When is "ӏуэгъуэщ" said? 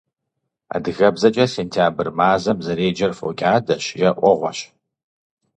4.17-4.59